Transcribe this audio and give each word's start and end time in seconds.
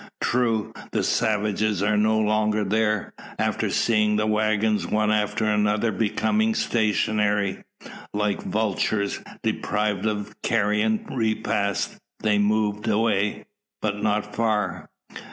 True, 0.19 0.73
the 0.93 1.03
savages 1.03 1.83
are 1.83 1.95
no 1.95 2.17
longer 2.17 2.63
there. 2.63 3.13
After 3.37 3.69
seeing 3.69 4.15
the 4.15 4.25
waggons 4.25 4.87
one 4.87 5.11
after 5.11 5.45
another 5.45 5.91
becoming 5.91 6.55
stationary, 6.55 7.63
like 8.11 8.41
vultures 8.41 9.19
deprived 9.43 10.07
of 10.07 10.31
a 10.31 10.33
carrion 10.41 11.05
repast, 11.07 11.99
they 12.21 12.39
moved 12.39 12.87
away. 12.87 13.45
But 13.79 14.01
not 14.01 14.35
far. 14.35 14.89